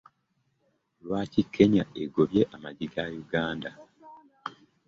Lwaki 1.03 1.41
Kenya 1.53 1.83
ego 2.03 2.21
ye 2.33 2.41
amagi 2.55 2.87
ga 2.93 3.03
Uganda. 3.23 3.69